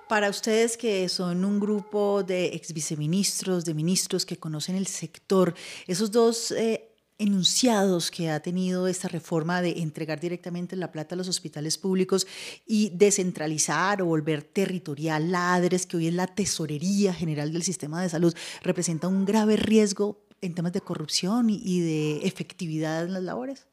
Para 0.09 0.30
ustedes 0.30 0.76
que 0.76 1.09
son 1.09 1.45
un 1.45 1.61
grupo 1.61 2.23
de 2.23 2.47
ex 2.47 2.73
viceministros, 2.73 3.64
de 3.64 3.75
ministros 3.75 4.25
que 4.25 4.37
conocen 4.37 4.76
el 4.76 4.87
sector, 4.87 5.54
esos 5.87 6.11
dos 6.11 6.50
eh, 6.52 6.86
enunciados 7.18 8.11
que 8.11 8.30
ha 8.30 8.40
tenido 8.40 8.88
esta 8.88 9.08
reforma 9.08 9.62
de 9.62 9.80
entregar 9.80 10.20
directamente 10.20 10.76
la 10.76 10.92
plata 10.92 11.14
a 11.14 11.18
los 11.18 11.28
hospitales 11.28 11.78
públicos 11.78 12.26
y 12.66 12.90
descentralizar 12.94 14.02
o 14.02 14.06
volver 14.06 14.42
territorial 14.42 15.30
la 15.30 15.54
ADRES, 15.54 15.87
que 15.87 15.96
hoy 15.96 16.08
es 16.08 16.14
la 16.14 16.26
Tesorería 16.26 17.14
General 17.14 17.52
del 17.52 17.62
Sistema 17.62 18.02
de 18.02 18.08
Salud, 18.08 18.35
representa 18.62 19.08
un 19.08 19.25
grave 19.25 19.56
riesgo 19.56 20.26
en 20.42 20.54
temas 20.54 20.73
de 20.73 20.82
corrupción 20.82 21.49
y 21.49 21.80
de 21.80 22.26
efectividad 22.26 23.04
en 23.04 23.14
las 23.14 23.23
labores? 23.23 23.66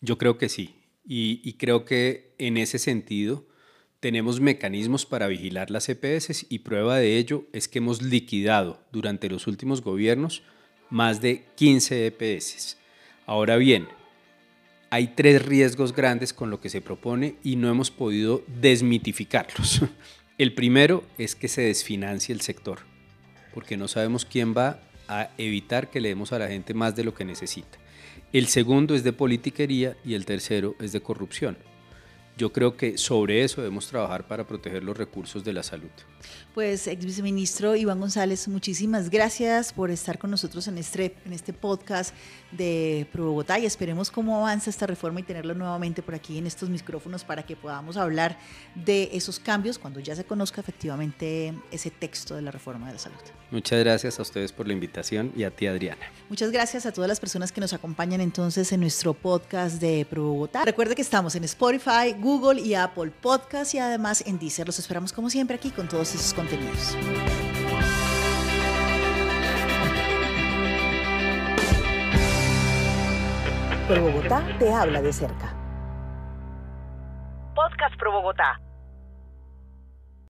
Yo 0.00 0.18
creo 0.18 0.36
que 0.36 0.48
sí, 0.48 0.74
y, 1.04 1.40
y 1.42 1.54
creo 1.54 1.84
que 1.84 2.34
en 2.38 2.58
ese 2.58 2.78
sentido 2.78 3.46
tenemos 4.00 4.40
mecanismos 4.40 5.04
para 5.06 5.28
vigilar 5.28 5.70
las 5.70 5.88
EPS 5.88 6.46
y 6.48 6.60
prueba 6.60 6.96
de 6.96 7.18
ello 7.18 7.44
es 7.52 7.68
que 7.68 7.78
hemos 7.78 8.02
liquidado 8.02 8.80
durante 8.92 9.28
los 9.28 9.46
últimos 9.46 9.82
gobiernos 9.82 10.42
más 10.90 11.20
de 11.20 11.44
15 11.54 12.06
EPS. 12.06 12.76
Ahora 13.26 13.56
bien, 13.56 13.88
hay 14.90 15.08
tres 15.08 15.44
riesgos 15.44 15.94
grandes 15.94 16.32
con 16.32 16.50
lo 16.50 16.60
que 16.60 16.68
se 16.68 16.80
propone 16.80 17.36
y 17.44 17.56
no 17.56 17.70
hemos 17.70 17.90
podido 17.90 18.42
desmitificarlos. 18.48 19.82
El 20.38 20.54
primero 20.54 21.04
es 21.16 21.34
que 21.34 21.48
se 21.48 21.62
desfinancie 21.62 22.34
el 22.34 22.40
sector, 22.40 22.78
porque 23.52 23.76
no 23.76 23.88
sabemos 23.88 24.24
quién 24.24 24.54
va 24.56 24.80
a 25.06 25.28
evitar 25.36 25.90
que 25.90 26.00
le 26.00 26.08
demos 26.08 26.32
a 26.32 26.38
la 26.38 26.48
gente 26.48 26.72
más 26.72 26.96
de 26.96 27.04
lo 27.04 27.12
que 27.12 27.26
necesita. 27.26 27.78
El 28.32 28.46
segundo 28.46 28.94
es 28.94 29.04
de 29.04 29.12
politiquería 29.12 29.98
y 30.02 30.14
el 30.14 30.24
tercero 30.24 30.76
es 30.80 30.92
de 30.92 31.02
corrupción. 31.02 31.58
Yo 32.40 32.50
creo 32.54 32.74
que 32.74 32.96
sobre 32.96 33.44
eso 33.44 33.60
debemos 33.60 33.86
trabajar 33.86 34.26
para 34.26 34.46
proteger 34.46 34.82
los 34.82 34.96
recursos 34.96 35.44
de 35.44 35.52
la 35.52 35.62
salud. 35.62 35.90
Pues, 36.54 36.86
ex 36.86 37.04
viceministro 37.04 37.76
Iván 37.76 38.00
González, 38.00 38.48
muchísimas 38.48 39.10
gracias 39.10 39.74
por 39.74 39.90
estar 39.90 40.18
con 40.18 40.30
nosotros 40.30 40.66
en 40.66 40.78
este, 40.78 41.14
en 41.26 41.34
este 41.34 41.52
podcast 41.52 42.14
de 42.50 43.06
Pro 43.12 43.26
Bogotá 43.26 43.58
y 43.58 43.66
esperemos 43.66 44.10
cómo 44.10 44.38
avanza 44.38 44.70
esta 44.70 44.86
reforma 44.86 45.20
y 45.20 45.22
tenerlo 45.22 45.54
nuevamente 45.54 46.02
por 46.02 46.14
aquí 46.14 46.38
en 46.38 46.46
estos 46.46 46.70
micrófonos 46.70 47.24
para 47.24 47.42
que 47.44 47.56
podamos 47.56 47.98
hablar 47.98 48.38
de 48.74 49.10
esos 49.12 49.38
cambios 49.38 49.78
cuando 49.78 50.00
ya 50.00 50.16
se 50.16 50.24
conozca 50.24 50.62
efectivamente 50.62 51.52
ese 51.70 51.90
texto 51.90 52.34
de 52.34 52.42
la 52.42 52.50
reforma 52.50 52.86
de 52.86 52.94
la 52.94 52.98
salud. 52.98 53.18
Muchas 53.50 53.80
gracias 53.80 54.18
a 54.18 54.22
ustedes 54.22 54.52
por 54.52 54.66
la 54.66 54.72
invitación 54.72 55.32
y 55.36 55.42
a 55.42 55.50
ti, 55.50 55.66
Adriana. 55.66 56.00
Muchas 56.28 56.52
gracias 56.52 56.86
a 56.86 56.92
todas 56.92 57.08
las 57.08 57.20
personas 57.20 57.52
que 57.52 57.60
nos 57.60 57.72
acompañan 57.72 58.20
entonces 58.20 58.72
en 58.72 58.80
nuestro 58.80 59.12
podcast 59.12 59.80
de 59.80 60.06
Pro 60.08 60.24
Bogotá. 60.24 60.64
Recuerde 60.64 60.94
que 60.94 61.02
estamos 61.02 61.34
en 61.34 61.44
Spotify, 61.44 62.14
Google, 62.18 62.29
Google 62.30 62.60
y 62.60 62.76
Apple 62.76 63.10
Podcast 63.10 63.74
y 63.74 63.80
además 63.80 64.22
en 64.24 64.38
Deezer. 64.38 64.64
Los 64.64 64.78
esperamos 64.78 65.12
como 65.12 65.30
siempre 65.30 65.56
aquí 65.56 65.70
con 65.72 65.88
todos 65.88 66.14
esos 66.14 66.32
contenidos. 66.32 66.96
Pro 73.88 74.02
Bogotá 74.02 74.46
te 74.60 74.72
habla 74.72 75.02
de 75.02 75.12
cerca. 75.12 75.56
Podcast 77.56 77.96
Pro 77.98 78.12
Bogotá 78.12 78.60